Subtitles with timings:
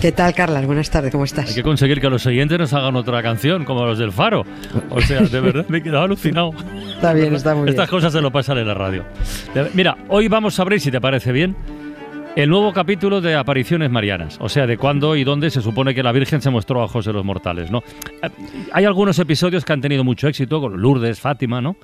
[0.00, 0.64] ¿Qué tal, Carlas?
[0.64, 1.50] Buenas tardes, ¿cómo estás?
[1.50, 4.46] Hay que conseguir que los oyentes nos hagan otra canción, como los del Faro.
[4.88, 6.52] O sea, de verdad, me he quedado alucinado.
[6.94, 7.74] Está bien, está muy bien.
[7.74, 9.04] Estas cosas se lo pasan en la radio.
[9.74, 11.54] Mira, hoy vamos a abrir, si te parece bien,
[12.34, 16.02] el nuevo capítulo de apariciones marianas, o sea, de cuándo y dónde se supone que
[16.02, 17.82] la Virgen se mostró a ojos de los mortales, ¿no?
[18.22, 18.30] Eh,
[18.72, 21.76] hay algunos episodios que han tenido mucho éxito, con Lourdes, Fátima, ¿no?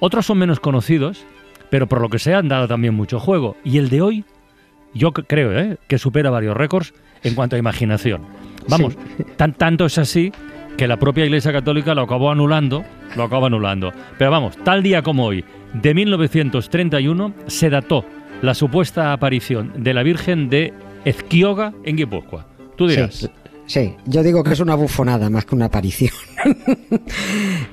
[0.00, 1.26] Otros son menos conocidos,
[1.68, 3.56] pero por lo que sea han dado también mucho juego.
[3.62, 4.24] Y el de hoy,
[4.94, 5.76] yo creo, ¿eh?
[5.86, 8.22] que supera varios récords en cuanto a imaginación.
[8.68, 8.96] Vamos,
[9.36, 10.32] tan, tanto es así
[10.76, 12.84] que la propia Iglesia Católica lo acabó anulando,
[13.16, 13.92] lo acabó anulando.
[14.16, 15.44] Pero vamos, tal día como hoy,
[15.74, 18.04] de 1931, se dató
[18.42, 20.72] la supuesta aparición de la Virgen de
[21.04, 22.46] Ezquioga en Guipúzcoa.
[22.76, 23.14] Tú dirás.
[23.14, 23.28] Sí,
[23.66, 26.12] sí, yo digo que es una bufonada más que una aparición.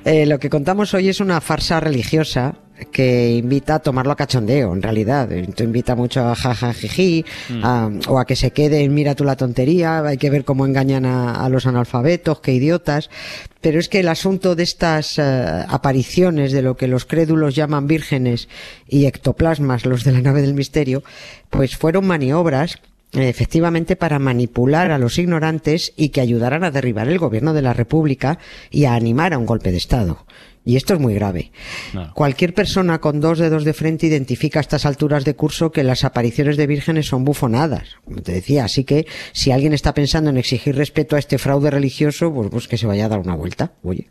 [0.04, 2.54] Eh, lo que contamos hoy es una farsa religiosa
[2.92, 5.30] que invita a tomarlo a cachondeo, en realidad.
[5.32, 8.00] Esto invita mucho a jajajiji, mm.
[8.08, 11.06] o a que se quede en mira tú la tontería, hay que ver cómo engañan
[11.06, 13.10] a, los analfabetos, qué idiotas.
[13.60, 15.22] Pero es que el asunto de estas eh,
[15.68, 18.48] apariciones, de lo que los crédulos llaman vírgenes
[18.86, 21.02] y ectoplasmas, los de la nave del misterio,
[21.50, 22.78] pues fueron maniobras
[23.12, 27.72] efectivamente para manipular a los ignorantes y que ayudaran a derribar el gobierno de la
[27.72, 28.38] República
[28.70, 30.26] y a animar a un golpe de Estado.
[30.66, 31.52] Y esto es muy grave.
[32.12, 36.02] Cualquier persona con dos dedos de frente identifica a estas alturas de curso que las
[36.02, 38.64] apariciones de vírgenes son bufonadas, como te decía.
[38.64, 42.66] Así que si alguien está pensando en exigir respeto a este fraude religioso, pues, pues
[42.66, 43.74] que se vaya a dar una vuelta.
[43.84, 44.08] Oye.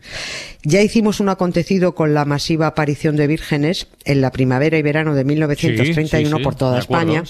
[0.64, 5.14] Ya hicimos un acontecido con la masiva aparición de vírgenes en la primavera y verano
[5.14, 7.24] de 1931 por toda España.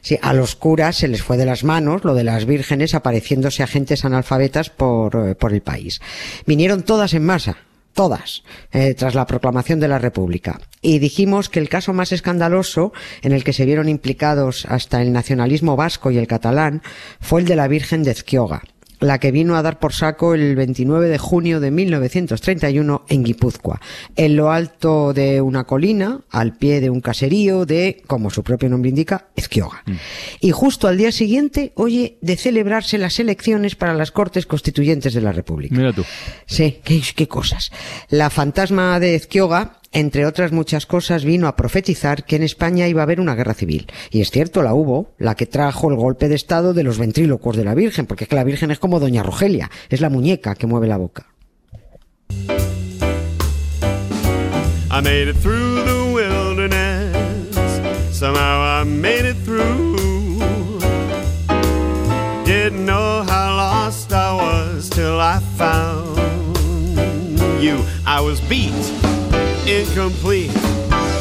[0.00, 3.62] Sí, a los curas se les fue de las manos lo de las vírgenes apareciéndose
[3.62, 6.00] agentes analfabetas por, eh, por el país.
[6.44, 7.56] Vinieron todas en masa
[7.94, 10.60] todas, eh, tras la proclamación de la República.
[10.82, 15.12] Y dijimos que el caso más escandaloso, en el que se vieron implicados hasta el
[15.12, 16.82] nacionalismo vasco y el catalán,
[17.20, 18.62] fue el de la Virgen de Ezquioga
[19.04, 23.80] la que vino a dar por saco el 29 de junio de 1931 en Guipúzcoa,
[24.16, 28.68] en lo alto de una colina, al pie de un caserío de, como su propio
[28.68, 29.82] nombre indica, Ezquioga.
[29.86, 29.92] Mm.
[30.40, 35.20] Y justo al día siguiente, oye, de celebrarse las elecciones para las Cortes Constituyentes de
[35.20, 35.76] la República.
[35.76, 36.04] Mira tú.
[36.46, 37.70] Sí, qué, qué cosas.
[38.08, 43.00] La fantasma de Ezquioga entre otras muchas cosas, vino a profetizar que en España iba
[43.00, 43.86] a haber una guerra civil.
[44.10, 47.56] Y es cierto, la hubo, la que trajo el golpe de Estado de los ventrílocos
[47.56, 50.56] de la Virgen, porque es que la Virgen es como Doña Rogelia, es la muñeca
[50.56, 51.26] que mueve la boca.
[54.90, 57.56] I made it through the wilderness.
[58.12, 59.94] Somehow I made it through.
[62.44, 66.18] Didn't know how lost I was till I found
[67.60, 67.84] you.
[68.06, 69.13] I was beat.
[69.66, 70.50] Incomplete.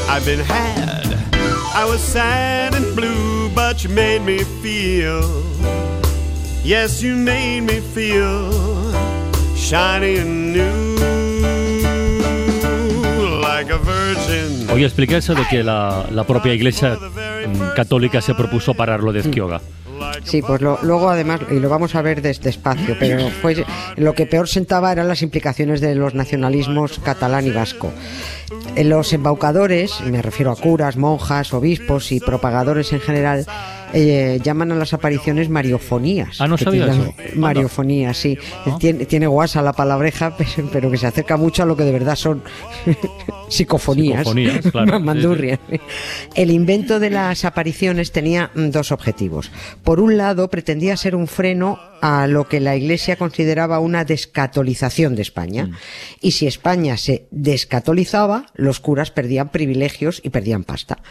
[0.10, 1.14] I've been had.
[1.76, 5.24] I was sad and blue, but you made me feel.
[6.64, 8.52] Yes, you made me feel
[9.56, 10.94] shiny and new.
[13.42, 14.70] Like a virgin.
[15.14, 19.62] Eso de que la, la propia iglesia mm, católica se propuso parar lo de Ezquioga.
[20.24, 23.66] Sí, pues luego además, y lo vamos a ver despacio, pero fue,
[23.98, 27.92] lo que peor sentaba eran las implicaciones de los nacionalismos catalán y vasco.
[28.76, 33.46] Los embaucadores, me refiero a curas, monjas, obispos y propagadores en general,
[33.94, 36.42] eh, llaman a las apariciones mariofonías.
[36.42, 37.14] Ah, no sabía eso.
[37.36, 38.38] Mariofonías, sí.
[38.80, 40.36] Tiene, tiene, guasa la palabreja,
[40.72, 42.44] pero que se acerca mucho a lo que de verdad son
[43.50, 44.20] psicofonías.
[44.20, 45.00] Psicofonías, claro.
[45.00, 45.60] Mandurria.
[46.36, 49.52] El invento de las apariciones tenía mm, dos objetivos.
[49.84, 55.16] Por un lado, pretendía ser un freno a lo que la Iglesia consideraba una descatolización
[55.16, 55.68] de España.
[55.68, 55.76] Mm.
[56.20, 61.02] Y si España se descatolizaba, los curas perdían privilegios y perdían pasta.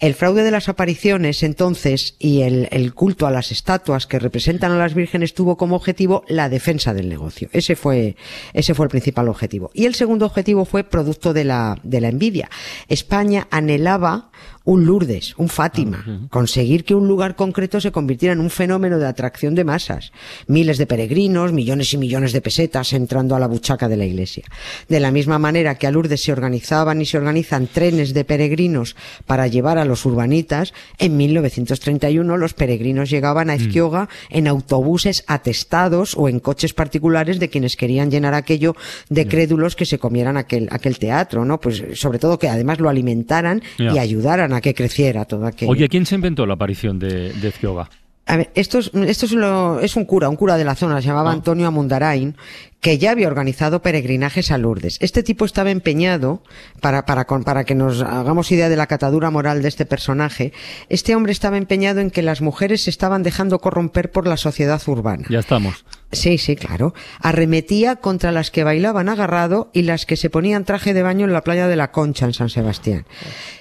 [0.00, 4.78] El fraude de las apariciones, entonces, y el, culto a las estatuas que representan a
[4.78, 7.50] las vírgenes tuvo como objetivo la defensa del negocio.
[7.52, 8.16] Ese fue,
[8.54, 9.70] ese fue el principal objetivo.
[9.74, 12.48] Y el segundo objetivo fue producto de la, de la envidia.
[12.88, 14.30] España anhelaba
[14.68, 18.98] un Lourdes, un Fátima, Ah, conseguir que un lugar concreto se convirtiera en un fenómeno
[18.98, 20.12] de atracción de masas,
[20.46, 24.44] miles de peregrinos, millones y millones de pesetas entrando a la buchaca de la iglesia.
[24.86, 28.94] De la misma manera que a Lourdes se organizaban y se organizan trenes de peregrinos
[29.26, 36.14] para llevar a los urbanitas, en 1931 los peregrinos llegaban a Ezquioga en autobuses atestados
[36.14, 38.76] o en coches particulares de quienes querían llenar aquello
[39.08, 41.58] de crédulos que se comieran aquel, aquel teatro, ¿no?
[41.58, 45.70] Pues sobre todo que además lo alimentaran y ayudaran a que creciera todo aquello.
[45.72, 47.88] Oye, ¿quién se inventó la aparición de, de?
[48.26, 51.00] A ver, esto es, esto es, lo- es un cura, un cura de la zona,
[51.00, 51.34] se llamaba Ah.
[51.34, 52.36] Antonio Amundarain,
[52.80, 54.98] que ya había organizado peregrinajes a Lourdes.
[55.00, 56.42] Este tipo estaba empeñado,
[56.80, 60.52] para, para, para que nos hagamos idea de la catadura moral de este personaje,
[60.88, 64.80] este hombre estaba empeñado en que las mujeres se estaban dejando corromper por la sociedad
[64.86, 65.24] urbana.
[65.28, 65.84] Ya estamos.
[66.10, 66.94] Sí, sí, claro.
[67.20, 71.34] Arremetía contra las que bailaban agarrado y las que se ponían traje de baño en
[71.34, 73.04] la playa de la Concha en San Sebastián.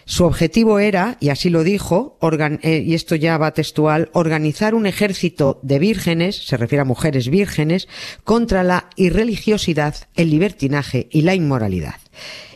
[0.05, 4.75] Su objetivo era, y así lo dijo, organ- eh, y esto ya va textual, organizar
[4.75, 7.89] un ejército de vírgenes, se refiere a mujeres vírgenes,
[8.23, 11.95] contra la irreligiosidad, el libertinaje y la inmoralidad.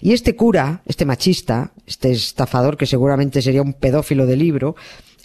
[0.02, 4.76] Y este cura, este machista, este estafador que seguramente sería un pedófilo de libro,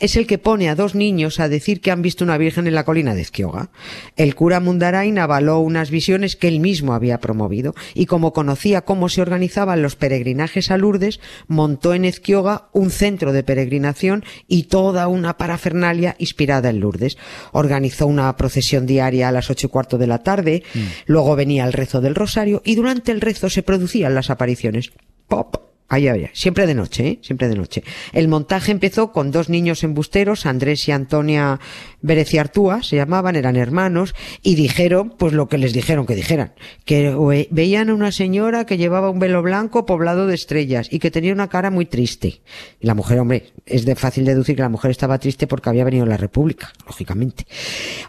[0.00, 2.75] es el que pone a dos niños a decir que han visto una virgen en
[2.75, 3.70] la colina de Ezquioga.
[4.16, 9.08] El cura Mundarain avaló unas visiones que él mismo había promovido y como conocía cómo
[9.08, 15.08] se organizaban los peregrinajes a Lourdes, montó en Ezquioga un centro de peregrinación y toda
[15.08, 17.16] una parafernalia inspirada en Lourdes.
[17.52, 20.62] Organizó una procesión diaria a las ocho y cuarto de la tarde,
[21.06, 24.92] luego venía el rezo del rosario y durante el rezo se producían las apariciones.
[25.28, 25.55] Pop,
[25.88, 27.18] Ahí había, siempre de noche, ¿eh?
[27.22, 27.84] siempre de noche.
[28.12, 31.60] El montaje empezó con dos niños embusteros, Andrés y Antonia
[32.02, 36.54] Bereciartúa, se llamaban, eran hermanos, y dijeron, pues lo que les dijeron que dijeran,
[36.84, 37.14] que
[37.50, 41.32] veían a una señora que llevaba un velo blanco poblado de estrellas y que tenía
[41.32, 42.40] una cara muy triste.
[42.80, 45.84] Y la mujer, hombre, es de fácil deducir que la mujer estaba triste porque había
[45.84, 47.46] venido la República, lógicamente.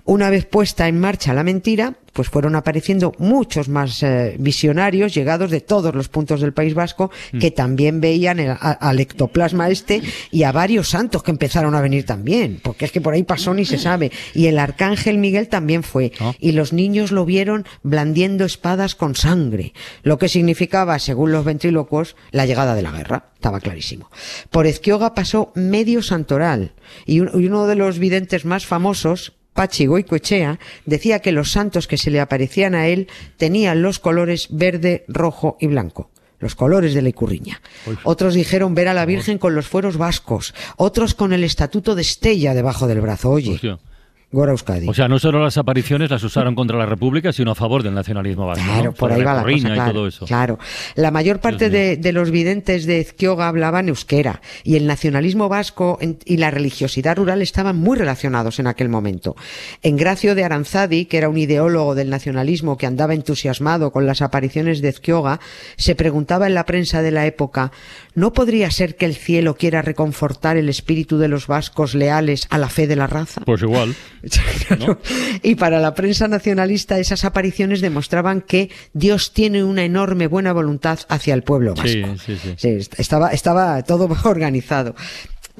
[0.03, 5.51] Una vez puesta en marcha la mentira, pues fueron apareciendo muchos más eh, visionarios llegados
[5.51, 10.01] de todos los puntos del País Vasco que también veían el- a- al ectoplasma este
[10.31, 13.53] y a varios santos que empezaron a venir también, porque es que por ahí pasó
[13.53, 14.11] ni se sabe.
[14.33, 16.11] Y el arcángel Miguel también fue.
[16.19, 16.33] Ah.
[16.39, 22.15] Y los niños lo vieron blandiendo espadas con sangre, lo que significaba, según los ventrílocuos,
[22.31, 23.25] la llegada de la guerra.
[23.35, 24.09] Estaba clarísimo.
[24.49, 26.71] Por Ezquioga pasó medio santoral
[27.05, 31.87] y un- y uno de los videntes más famosos, Pachi Goicoechea decía que los santos
[31.87, 33.07] que se le aparecían a él
[33.37, 36.11] tenían los colores verde, rojo y blanco.
[36.39, 37.59] Los colores de la Icurriña.
[38.03, 40.53] Otros dijeron ver a la Virgen con los fueros vascos.
[40.75, 43.31] Otros con el estatuto de Estella debajo del brazo.
[43.31, 43.79] Oye, Hostia.
[44.29, 44.89] Gora Euskadi.
[44.89, 47.93] O sea, no solo las apariciones las usaron contra la República, sino a favor del
[47.93, 48.65] nacionalismo vasco.
[48.65, 48.91] Claro, ¿no?
[48.91, 50.25] por Sobre ahí va la cosa, claro, y todo eso.
[50.25, 50.59] claro.
[50.95, 55.97] La mayor parte de, de los videntes de Ezquioga hablaban euskera y el nacionalismo vasco
[56.01, 59.37] en- y la religiosidad rural estaban muy relacionados en aquel momento.
[59.81, 64.81] Engracio de Aranzadi, que era un ideólogo del nacionalismo que andaba entusiasmado con las apariciones
[64.81, 65.39] de Ezquioga,
[65.77, 67.71] se preguntaba en la prensa de la época,
[68.13, 72.57] ¿no podría ser que el cielo quiera reconfortar el espíritu de los vascos leales a
[72.57, 73.41] la fe de la raza?
[73.45, 73.95] Pues igual.
[74.67, 74.99] Claro.
[75.43, 80.99] Y para la prensa nacionalista esas apariciones demostraban que Dios tiene una enorme buena voluntad
[81.09, 81.87] hacia el pueblo vasco.
[81.87, 82.53] Sí, sí, sí.
[82.57, 84.95] Sí, est- estaba, estaba todo organizado.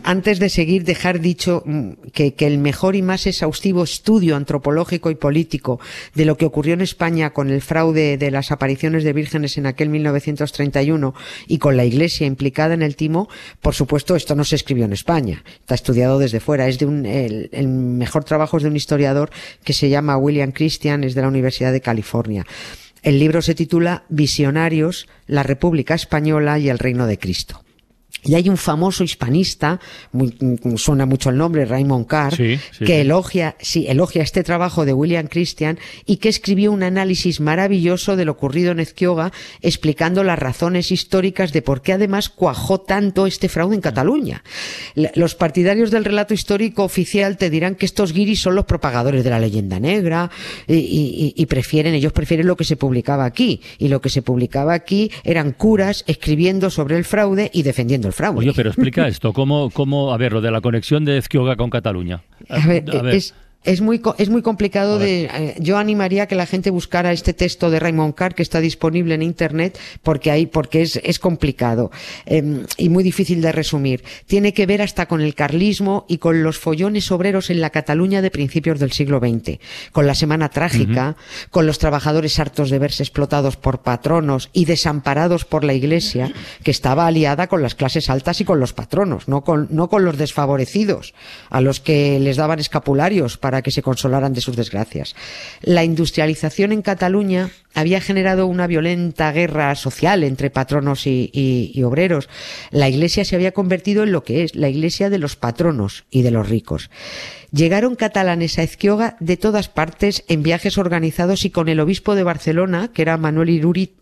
[0.04, 5.16] Antes de seguir, dejar dicho mm, que, el mejor y más exhaustivo estudio antropológico y
[5.16, 5.80] político
[6.14, 9.66] de lo que ocurrió en España con el fraude de las apariciones de vírgenes en
[9.66, 11.14] aquel 1931
[11.48, 13.28] y con la Iglesia implicada en el timo,
[13.60, 16.68] por supuesto, esto no se escribió en España, está estudiado desde fuera.
[16.68, 19.32] Es de un, el, el mejor trabajo es de un historiador
[19.64, 22.46] que se llama William Christian, es de la Universidad de California.
[23.02, 27.64] El libro se titula Visionarios, la República Española y el Reino de Cristo.
[28.24, 29.80] Y hay un famoso hispanista,
[30.12, 34.44] muy- mm, suena mucho el nombre, Raymond Carr, Sí, sí, que elogia, sí, elogia este
[34.44, 39.32] trabajo de William Christian y que escribió un análisis maravilloso de lo ocurrido en Ezquioga,
[39.62, 44.44] explicando las razones históricas de por qué además cuajó tanto este fraude en Cataluña.
[45.16, 49.30] Los partidarios del relato histórico oficial te dirán que estos guiris son los propagadores de
[49.30, 50.32] la leyenda negra
[50.68, 53.62] y, y- y prefieren, ellos prefieren lo que se publicaba aquí.
[53.78, 58.14] Y lo que se publicaba aquí eran curas escribiendo sobre el fraude y defendiendo el
[58.14, 58.40] fraude.
[58.40, 61.70] Oye, pero explica esto, ¿cómo, cómo, a ver, lo de la conexión de Ezquioga con
[61.70, 62.24] Cataluña?
[62.50, 63.34] A ver, es,
[63.68, 65.26] es muy, es muy complicado de.
[65.26, 68.62] Eh, yo animaría a que la gente buscara este texto de Raymond Carr que está
[68.62, 71.92] disponible en internet porque hay, porque es, es complicado
[72.26, 74.06] em, y muy difícil de resumir.
[74.26, 78.22] Tiene que ver hasta con el carlismo y con los follones obreros en la Cataluña
[78.22, 79.60] de principios del siglo XX,
[79.92, 81.18] con la Semana Trágica,
[81.52, 86.32] con los trabajadores hartos de verse explotados por patronos y desamparados por la Iglesia,
[86.64, 90.06] que estaba aliada con las clases altas y con los patronos, no con, no con
[90.06, 91.14] los desfavorecidos,
[91.50, 95.16] a los que les daban escapularios para que se consolaran de sus desgracias.
[95.62, 102.28] La industrialización en Cataluña había generado una violenta guerra social entre patronos y, obreros.
[102.72, 106.24] La iglesia se había convertido en lo que es, la iglesia de los patronos y
[106.24, 106.90] de los ricos.
[107.52, 112.24] Llegaron catalanes a Ezquioga de todas partes en viajes organizados y con el obispo de
[112.24, 113.94] Barcelona, que era Manuel Iruri,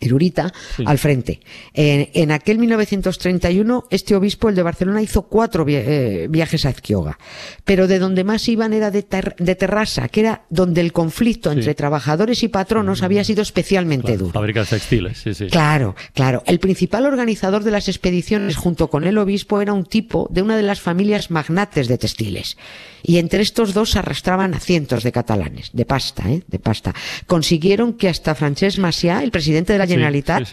[0.00, 0.52] Irurita
[0.84, 1.40] al frente.
[1.72, 7.18] En, aquel 1931, este obispo, el de Barcelona, hizo cuatro eh, viajes a Ezquioga.
[7.64, 12.42] Pero de donde más iban era de, Terrassa, que era donde el conflicto entre trabajadores
[12.42, 14.32] y patronos había sido especialmente duro.
[14.32, 15.46] Fábricas textiles, sí, sí.
[15.46, 16.42] Claro, claro.
[16.46, 20.56] El principal organizador de las expediciones, junto con el obispo, era un tipo de una
[20.56, 22.56] de las familias magnates de textiles
[23.04, 26.42] y entre estos dos arrastraban a cientos de catalanes, de pasta, ¿eh?
[26.48, 26.94] de pasta.
[27.26, 30.48] Consiguieron que hasta Francesc Macià, el presidente de la Generalitat,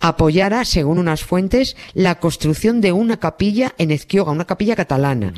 [0.00, 5.32] apoyara, según unas fuentes, la construcción de una capilla en Ezquioga, una capilla catalana.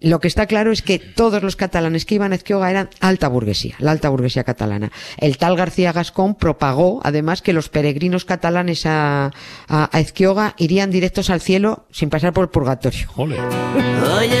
[0.00, 3.28] Lo que está claro es que todos los catalanes que iban a Ezquioga eran alta
[3.28, 4.90] burguesía, la alta burguesía catalana.
[5.18, 9.30] El tal García Gascón propagó, además, que los peregrinos catalanes a,
[9.68, 13.08] a, Ezquioga irían directos al cielo sin pasar por el purgatorio.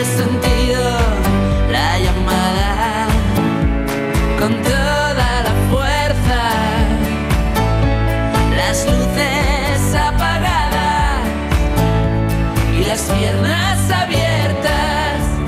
[0.04, 0.61] sentido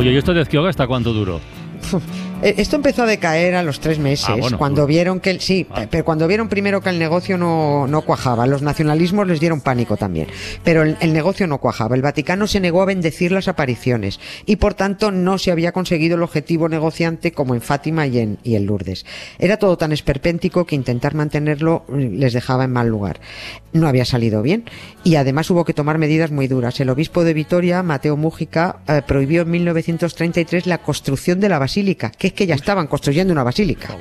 [0.05, 1.41] Oye, ¿y esto de Ezquioga hasta cuánto duró?
[2.43, 5.87] Eh, esto empezó a decaer a los tres meses, ah, cuando vieron que sí, ah.
[5.91, 9.97] pero cuando vieron primero que el negocio no, no, cuajaba, los nacionalismos les dieron pánico
[9.97, 10.29] también,
[10.63, 11.95] pero el, negocio no cuajaba.
[11.97, 16.17] El Vaticano se negó a bendecir las apariciones y por tanto no se había conseguido
[16.17, 19.07] el objetivo negociante como en Fátima y en, y en Lourdes.
[19.39, 23.21] Era todo tan esperpéntico que intentar mantenerlo mm, les dejaba en mal lugar.
[23.73, 24.65] No había salido bien
[25.03, 26.79] y además hubo que tomar medidas muy duras.
[26.81, 32.11] El obispo de Vitoria, Mateo Mújica, eh, prohibió en 1933 la construcción de la basílica,
[32.33, 33.97] que que ya estaban construyendo una basílica.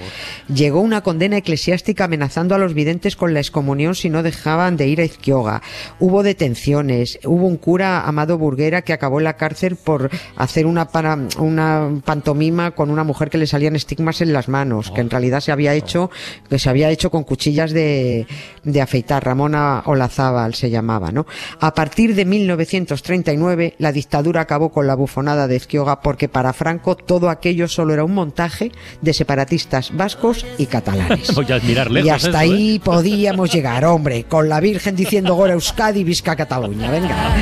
[0.53, 4.87] Llegó una condena eclesiástica amenazando a los videntes con la excomunión si no dejaban de
[4.87, 5.61] ir a Izquioga.
[5.99, 10.89] Hubo detenciones, hubo un cura, Amado Burguera, que acabó en la cárcel por hacer una,
[10.89, 15.09] para, una pantomima con una mujer que le salían estigmas en las manos, que en
[15.09, 16.11] realidad se había hecho,
[16.49, 18.27] que se había hecho con cuchillas de,
[18.63, 19.23] de afeitar.
[19.23, 21.25] Ramona Olazábal se llamaba, ¿no?
[21.59, 26.95] A partir de 1939, la dictadura acabó con la bufonada de Izquioga porque para Franco
[26.95, 31.29] todo aquello solo era un montaje de separatistas vascos y catalanes.
[32.03, 32.81] y hasta ahí ¿eh?
[32.83, 36.89] podíamos llegar, hombre, con la Virgen diciendo Gora Euskadi, Visca Cataluña.
[36.91, 37.35] Venga.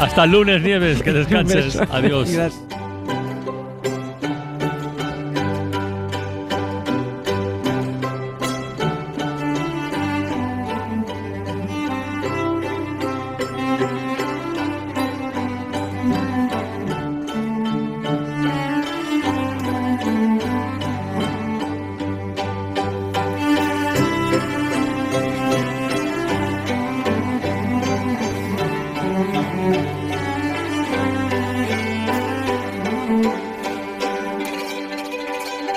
[0.00, 1.76] Hasta el lunes, Nieves, que descanses.
[1.90, 2.28] Adiós.